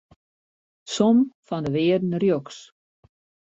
Som 0.95 1.17
fan 1.47 1.63
de 1.67 1.71
wearden 1.77 2.19
rjochts. 2.21 2.59